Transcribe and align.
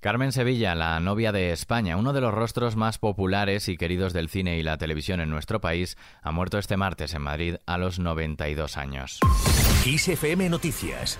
Carmen 0.00 0.32
Sevilla, 0.32 0.74
la 0.74 0.98
novia 0.98 1.30
de 1.30 1.52
España, 1.52 1.98
uno 1.98 2.14
de 2.14 2.22
los 2.22 2.32
rostros 2.32 2.74
más 2.74 2.96
populares 2.96 3.68
y 3.68 3.76
queridos 3.76 4.14
del 4.14 4.30
cine 4.30 4.56
y 4.56 4.62
la 4.62 4.78
televisión 4.78 5.20
en 5.20 5.28
nuestro 5.28 5.60
país, 5.60 5.98
ha 6.22 6.32
muerto 6.32 6.56
este 6.56 6.78
martes 6.78 7.12
en 7.12 7.20
Madrid 7.20 7.56
a 7.66 7.76
los 7.76 7.98
92 7.98 8.78
años. 8.78 9.20
XFM 9.84 10.48
Noticias 10.48 11.18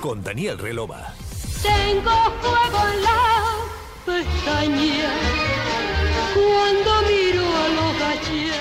con 0.00 0.24
Daniel 0.24 0.58
Relova. 0.58 1.12
Tengo 1.62 2.10
fuego 2.40 2.88
en 2.94 3.02
la 3.02 3.44
pestaña 4.06 5.10
cuando 6.32 7.02
miro 7.02 7.44
a 7.44 7.68
los 7.68 7.98
galles. 7.98 8.56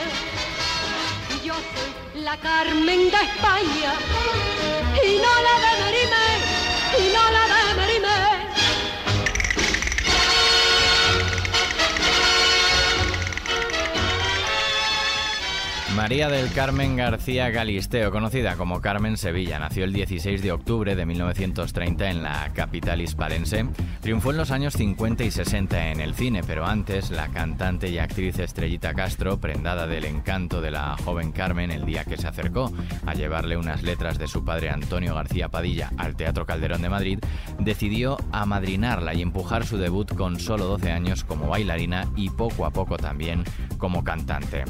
Yo 1.45 1.53
soy 1.53 2.21
la 2.21 2.35
Carmen 2.41 3.09
de 3.09 3.17
España 3.23 3.93
y 5.01 5.15
no 5.15 5.33
la 5.43 5.59
de 5.61 5.94
María 16.15 16.29
del 16.29 16.53
Carmen 16.53 16.95
García 16.95 17.49
Galisteo, 17.49 18.09
conocida 18.09 18.55
como 18.55 18.79
Carmen 18.79 19.17
Sevilla, 19.17 19.59
nació 19.59 19.83
el 19.83 19.91
16 19.91 20.41
de 20.41 20.53
octubre 20.53 20.95
de 20.95 21.05
1930 21.05 22.09
en 22.09 22.23
la 22.23 22.53
capital 22.53 23.01
hispalense. 23.01 23.65
Triunfó 23.99 24.31
en 24.31 24.37
los 24.37 24.49
años 24.51 24.75
50 24.75 25.25
y 25.25 25.31
60 25.31 25.91
en 25.91 25.99
el 25.99 26.15
cine, 26.15 26.41
pero 26.47 26.65
antes 26.65 27.11
la 27.11 27.27
cantante 27.27 27.89
y 27.89 27.97
actriz 27.97 28.39
Estrellita 28.39 28.93
Castro, 28.93 29.41
prendada 29.41 29.87
del 29.87 30.05
encanto 30.05 30.61
de 30.61 30.71
la 30.71 30.95
joven 31.03 31.33
Carmen 31.33 31.69
el 31.69 31.85
día 31.85 32.05
que 32.05 32.15
se 32.15 32.29
acercó 32.29 32.71
a 33.05 33.13
llevarle 33.13 33.57
unas 33.57 33.83
letras 33.83 34.17
de 34.17 34.29
su 34.29 34.45
padre 34.45 34.69
Antonio 34.69 35.15
García 35.15 35.49
Padilla 35.49 35.91
al 35.97 36.15
Teatro 36.15 36.45
Calderón 36.45 36.81
de 36.81 36.87
Madrid, 36.87 37.19
decidió 37.59 38.15
amadrinarla 38.31 39.13
y 39.15 39.21
empujar 39.21 39.65
su 39.65 39.77
debut 39.77 40.15
con 40.15 40.39
solo 40.39 40.63
12 40.63 40.93
años 40.93 41.25
como 41.25 41.49
bailarina 41.49 42.07
y 42.15 42.29
poco 42.29 42.65
a 42.65 42.71
poco 42.71 42.95
también 42.95 43.43
como 43.77 44.05
cantante. 44.05 44.63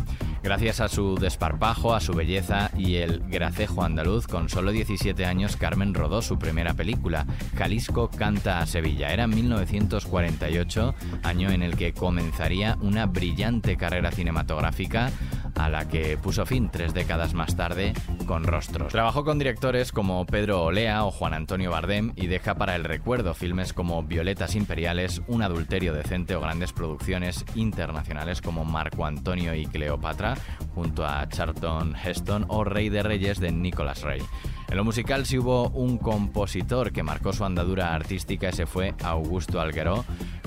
Gracias 0.45 0.79
a 0.79 0.89
su 0.89 1.15
desparpajo, 1.15 1.95
a 1.95 1.99
su 1.99 2.13
belleza 2.13 2.69
y 2.77 2.97
el 2.97 3.21
gracejo 3.21 3.81
andaluz, 3.81 4.27
con 4.27 4.47
solo 4.47 4.71
17 4.71 5.25
años 5.25 5.57
Carmen 5.57 5.95
rodó 5.95 6.21
su 6.21 6.37
primera 6.37 6.75
película, 6.75 7.25
Jalisco 7.57 8.11
canta 8.11 8.59
a 8.59 8.67
Sevilla. 8.67 9.11
Era 9.11 9.23
en 9.23 9.31
1948, 9.31 10.93
año 11.23 11.49
en 11.49 11.63
el 11.63 11.75
que 11.75 11.93
comenzaría 11.93 12.77
una 12.79 13.07
brillante 13.07 13.75
carrera 13.75 14.11
cinematográfica 14.11 15.11
a 15.56 15.70
la 15.70 15.88
que 15.88 16.17
puso 16.17 16.45
fin 16.45 16.70
tres 16.70 16.94
décadas 16.94 17.34
más 17.34 17.56
tarde 17.56 17.94
con 18.25 18.44
Rostros. 18.44 18.92
Trabajó 18.92 19.23
con 19.23 19.39
directores 19.39 19.92
como 19.92 20.25
Pedro 20.25 20.64
Olea 20.64 21.06
o 21.06 21.11
Juan 21.11 21.34
Antonio 21.34 21.72
Bardem 21.72 22.14
y 22.16 22.28
deja 22.28 22.56
para 22.56 22.75
el 22.75 22.84
recuerdo 22.84 23.34
filmes 23.34 23.73
como 23.73 24.03
Violetas 24.03 24.56
Imperiales, 24.56 25.22
Un 25.28 25.42
adulterio 25.42 25.94
decente 25.94 26.36
o 26.36 26.42
grandes 26.42 26.73
producciones 26.73 27.45
internacionales 27.56 28.42
como 28.42 28.66
Marco 28.66 29.06
Antonio 29.06 29.56
y 29.56 29.66
Cleopatra, 29.66 30.36
junto 30.73 31.06
a 31.06 31.28
Charlton 31.30 31.95
Heston 31.95 32.45
o 32.50 32.64
Rey 32.64 32.89
de 32.89 33.03
Reyes 33.03 33.39
de 33.39 33.52
Nicholas 33.52 34.02
Ray. 34.02 34.22
En 34.67 34.78
lo 34.78 34.83
musical 34.83 35.26
sí 35.26 35.38
hubo 35.38 35.70
un 35.70 35.98
compositor 36.00 36.92
que 36.92 37.03
marcó 37.03 37.33
su 37.33 37.45
andadura 37.45 37.94
artística, 37.94 38.50
ese 38.50 38.66
fue 38.66 38.95
Augusto 39.03 39.61
Algueró, 39.61 40.03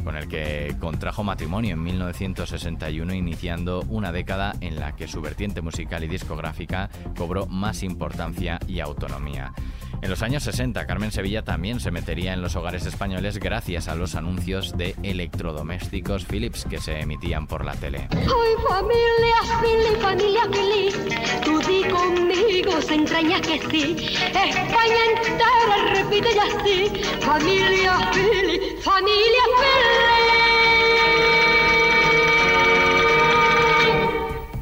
con 0.08 0.16
el 0.16 0.26
que 0.26 0.74
contrajo 0.80 1.22
matrimonio 1.22 1.74
en 1.74 1.82
1961, 1.82 3.12
iniciando 3.12 3.84
una 3.90 4.10
década 4.10 4.54
en 4.62 4.80
la 4.80 4.96
que 4.96 5.06
su 5.06 5.20
vertiente 5.20 5.60
musical 5.60 6.02
y 6.02 6.08
discográfica 6.08 6.88
cobró 7.14 7.44
más 7.44 7.82
importancia 7.82 8.58
y 8.66 8.80
autonomía. 8.80 9.52
En 10.00 10.10
los 10.10 10.22
años 10.22 10.44
60, 10.44 10.86
Carmen 10.86 11.10
Sevilla 11.10 11.42
también 11.42 11.80
se 11.80 11.90
metería 11.90 12.32
en 12.32 12.40
los 12.40 12.54
hogares 12.54 12.86
españoles 12.86 13.38
gracias 13.38 13.88
a 13.88 13.96
los 13.96 14.14
anuncios 14.14 14.76
de 14.76 14.94
electrodomésticos 15.02 16.24
Philips 16.24 16.64
que 16.64 16.78
se 16.78 17.00
emitían 17.00 17.48
por 17.48 17.64
la 17.64 17.74
tele. 17.74 18.06
Ay, 18.12 18.54
familia, 18.68 19.36
Philly, 19.60 20.00
familia, 20.00 20.42
Philly, 20.52 21.42
tú 21.44 21.58
di 21.58 21.82
conmigo, 21.90 22.80
se 22.80 22.94
entraña 22.94 23.40
que 23.40 23.60
sí. 23.70 23.96
España 24.28 25.02
entera 25.16 25.94
repite 25.94 26.28
ya 26.32 26.44
así, 26.44 26.92
familia, 27.20 28.10
Philly, 28.12 28.76
familia, 28.80 29.42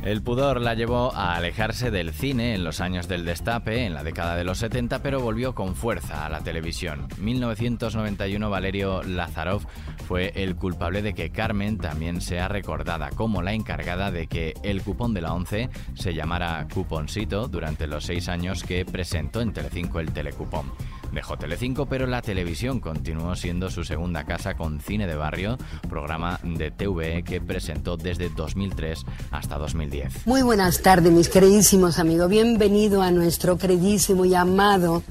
El 0.06 0.22
pudor 0.22 0.60
la 0.60 0.74
llevó 0.74 1.12
a 1.16 1.34
alejarse 1.34 1.90
del 1.90 2.12
cine 2.12 2.54
en 2.54 2.62
los 2.62 2.80
años 2.80 3.08
del 3.08 3.24
destape, 3.24 3.86
en 3.86 3.92
la 3.92 4.04
década 4.04 4.36
de 4.36 4.44
los 4.44 4.58
70, 4.58 5.02
pero 5.02 5.18
volvió 5.18 5.52
con 5.52 5.74
fuerza 5.74 6.24
a 6.24 6.28
la 6.28 6.42
televisión. 6.42 7.08
1991 7.18 8.48
Valerio 8.48 9.02
Lazarov 9.02 9.66
fue 10.06 10.30
el 10.36 10.54
culpable 10.54 11.02
de 11.02 11.12
que 11.12 11.30
Carmen 11.30 11.78
también 11.78 12.20
sea 12.20 12.46
recordada 12.46 13.10
como 13.10 13.42
la 13.42 13.52
encargada 13.52 14.12
de 14.12 14.28
que 14.28 14.54
el 14.62 14.80
cupón 14.82 15.12
de 15.12 15.22
la 15.22 15.34
11 15.34 15.70
se 15.94 16.14
llamara 16.14 16.68
Cuponcito 16.72 17.48
durante 17.48 17.88
los 17.88 18.04
seis 18.04 18.28
años 18.28 18.62
que 18.62 18.84
presentó 18.84 19.40
en 19.40 19.52
Telecinco 19.52 19.98
el 19.98 20.12
Telecupón. 20.12 20.70
Dejó 21.12 21.36
Telecinco, 21.36 21.86
pero 21.86 22.06
la 22.06 22.20
televisión 22.22 22.80
continuó 22.80 23.36
siendo 23.36 23.70
su 23.70 23.84
segunda 23.84 24.24
casa 24.24 24.54
con 24.54 24.80
Cine 24.80 25.06
de 25.06 25.14
Barrio, 25.14 25.56
programa 25.88 26.38
de 26.42 26.70
TVE 26.70 27.22
que 27.22 27.40
presentó 27.40 27.96
desde 27.96 28.28
2003 28.28 29.04
hasta 29.30 29.56
2010. 29.56 30.26
Muy 30.26 30.42
buenas 30.42 30.82
tardes, 30.82 31.12
mis 31.12 31.28
queridísimos 31.28 31.98
amigos. 31.98 32.28
Bienvenido 32.28 33.02
a 33.02 33.10
nuestro 33.10 33.56
queridísimo 33.56 34.24
y 34.24 34.34
amado 34.34 35.02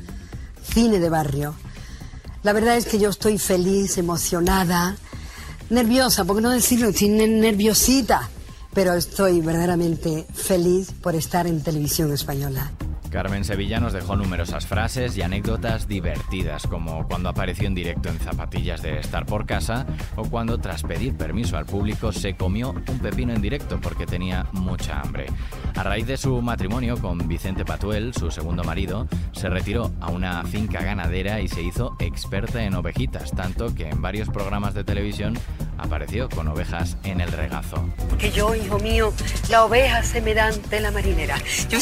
Cine 0.64 1.00
de 1.00 1.10
Barrio. 1.10 1.56
La 2.44 2.54
verdad 2.54 2.78
es 2.78 2.86
que 2.86 3.00
yo 3.00 3.10
estoy 3.10 3.40
feliz, 3.40 3.98
emocionada, 3.98 4.96
nerviosa, 5.70 6.26
por 6.26 6.36
qué 6.36 6.42
no 6.44 6.52
decirlo, 6.52 6.90
estoy 6.90 7.10
nerviosita, 7.10 8.30
pero 8.74 8.94
estoy 8.94 9.42
verdaderamente 9.42 10.28
feliz 10.34 10.92
por 10.92 11.16
estar 11.16 11.48
en 11.48 11.64
televisión 11.64 12.14
española. 12.14 12.72
Carmen 13.16 13.46
Sevilla 13.46 13.80
nos 13.80 13.94
dejó 13.94 14.18
numerosas 14.18 14.68
frases 14.68 15.16
y 15.16 15.22
anécdotas 15.22 15.88
divertidas, 15.88 16.68
como 16.68 17.08
cuando 17.08 17.30
apareció 17.30 17.66
en 17.66 17.74
directo 17.74 18.10
en 18.10 18.20
zapatillas 18.20 18.82
de 18.82 19.00
estar 19.00 19.26
por 19.26 19.46
casa 19.46 19.86
o 20.18 20.26
cuando 20.26 20.58
tras 20.58 20.84
pedir 20.84 21.16
permiso 21.16 21.56
al 21.56 21.66
público 21.66 22.12
se 22.12 22.36
comió 22.36 22.72
un 22.72 23.00
pepino 23.00 23.32
en 23.32 23.42
directo 23.42 23.80
porque 23.80 24.06
tenía 24.06 24.46
mucha 24.52 25.00
hambre. 25.00 25.28
A 25.78 25.84
raíz 25.84 26.08
de 26.08 26.18
su 26.18 26.42
matrimonio 26.42 26.98
con 26.98 27.26
Vicente 27.26 27.64
Patuel, 27.64 28.14
su 28.14 28.30
segundo 28.32 28.66
marido, 28.66 29.08
se 29.32 29.48
retiró 29.48 29.94
a 30.02 30.10
una 30.10 30.44
finca 30.44 30.84
ganadera 30.84 31.40
y 31.40 31.48
se 31.48 31.64
hizo 31.64 31.96
experta 32.00 32.66
en 32.66 32.76
ovejitas, 32.76 33.32
tanto 33.32 33.74
que 33.74 33.88
en 33.88 34.02
varios 34.02 34.28
programas 34.28 34.74
de 34.74 34.84
televisión 34.84 35.40
apareció 35.78 36.28
con 36.28 36.50
ovejas 36.50 36.98
en 37.06 37.22
el 37.22 37.32
regazo. 37.32 37.88
Que 38.20 38.30
yo, 38.30 38.54
hijo 38.56 38.78
mío, 38.80 39.14
la 39.50 39.64
oveja 39.64 40.04
se 40.04 40.20
me 40.20 40.34
da 40.34 40.48
ante 40.48 40.82
la 40.82 40.92
marinera. 40.92 41.38
Yo... 41.70 41.80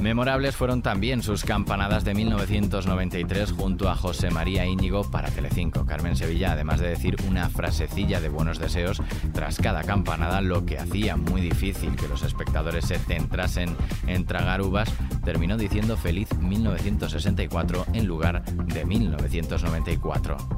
Memorables 0.00 0.54
fueron 0.54 0.80
también 0.80 1.24
sus 1.24 1.42
campanadas 1.44 2.04
de 2.04 2.14
1993 2.14 3.50
junto 3.50 3.88
a 3.90 3.96
José 3.96 4.30
María 4.30 4.64
Íñigo 4.64 5.02
para 5.10 5.28
Telecinco. 5.28 5.84
Carmen 5.86 6.14
Sevilla, 6.14 6.52
además 6.52 6.78
de 6.78 6.88
decir 6.88 7.16
una 7.26 7.48
frasecilla 7.48 8.20
de 8.20 8.28
buenos 8.28 8.60
deseos 8.60 9.02
tras 9.34 9.56
cada 9.58 9.82
campanada, 9.82 10.40
lo 10.40 10.64
que 10.64 10.78
hacía 10.78 11.16
muy 11.16 11.40
difícil 11.40 11.96
que 11.96 12.06
los 12.06 12.22
espectadores 12.22 12.84
se 12.84 12.96
centrasen 13.00 13.76
en 14.06 14.24
tragar 14.24 14.62
uvas, 14.62 14.88
terminó 15.24 15.56
diciendo 15.56 15.96
feliz 15.96 16.28
1964 16.38 17.86
en 17.92 18.06
lugar 18.06 18.44
de 18.44 18.84
1994. 18.84 20.36
11, 20.36 20.48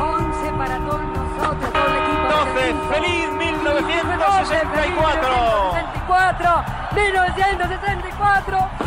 11 0.00 0.52
para 0.58 0.78
todos 0.78 1.02
nosotros, 1.14 1.72
todo 1.72 1.86
el 1.86 1.94
equipo. 2.02 2.26
12, 2.56 2.74
feliz 2.92 3.28
1964. 3.38 5.30
1964. 6.10 6.79
1974 6.92 8.79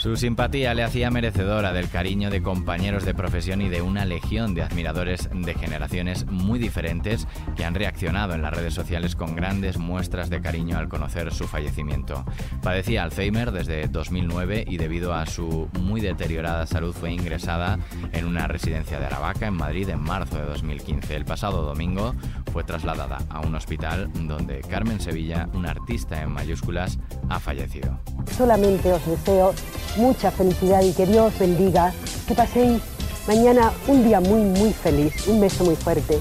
su 0.00 0.16
simpatía 0.16 0.72
le 0.72 0.82
hacía 0.82 1.10
merecedora 1.10 1.74
del 1.74 1.90
cariño 1.90 2.30
de 2.30 2.42
compañeros 2.42 3.04
de 3.04 3.12
profesión 3.12 3.60
y 3.60 3.68
de 3.68 3.82
una 3.82 4.06
legión 4.06 4.54
de 4.54 4.62
admiradores 4.62 5.28
de 5.30 5.52
generaciones 5.52 6.24
muy 6.24 6.58
diferentes 6.58 7.28
que 7.54 7.66
han 7.66 7.74
reaccionado 7.74 8.32
en 8.32 8.40
las 8.40 8.54
redes 8.54 8.72
sociales 8.72 9.14
con 9.14 9.36
grandes 9.36 9.76
muestras 9.76 10.30
de 10.30 10.40
cariño 10.40 10.78
al 10.78 10.88
conocer 10.88 11.34
su 11.34 11.46
fallecimiento. 11.46 12.24
Padecía 12.62 13.02
Alzheimer 13.02 13.52
desde 13.52 13.88
2009 13.88 14.64
y 14.66 14.78
debido 14.78 15.12
a 15.12 15.26
su 15.26 15.68
muy 15.78 16.00
deteriorada 16.00 16.66
salud 16.66 16.94
fue 16.94 17.12
ingresada 17.12 17.78
en 18.12 18.24
una 18.24 18.48
residencia 18.48 18.98
de 19.00 19.04
Aravaca 19.04 19.48
en 19.48 19.54
Madrid 19.54 19.90
en 19.90 20.00
marzo 20.00 20.38
de 20.38 20.46
2015. 20.46 21.14
El 21.14 21.26
pasado 21.26 21.60
domingo 21.60 22.14
fue 22.54 22.64
trasladada 22.64 23.18
a 23.28 23.40
un 23.40 23.54
hospital 23.54 24.10
donde 24.14 24.62
Carmen 24.62 24.98
Sevilla, 24.98 25.46
una 25.52 25.72
artista 25.72 26.22
en 26.22 26.32
mayúsculas, 26.32 26.98
ha 27.28 27.38
fallecido. 27.38 28.00
Solamente 28.34 28.90
os 28.94 29.04
deseo 29.04 29.54
mucha 29.96 30.30
felicidad 30.30 30.82
y 30.82 30.92
que 30.92 31.06
Dios 31.06 31.32
bendiga. 31.38 31.92
Que 32.26 32.34
paséis 32.34 32.80
mañana 33.26 33.72
un 33.86 34.04
día 34.04 34.20
muy, 34.20 34.42
muy 34.42 34.72
feliz. 34.72 35.26
Un 35.26 35.40
beso 35.40 35.64
muy 35.64 35.76
fuerte 35.76 36.18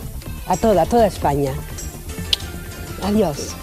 a 0.47 0.57
toda, 0.57 0.85
toda 0.85 1.07
España. 1.07 1.53
Adiós. 3.03 3.55